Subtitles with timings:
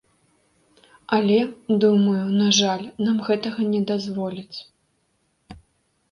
[1.17, 1.35] Але,
[1.83, 4.57] думаю, на жаль, нам гэтага не дазволяць.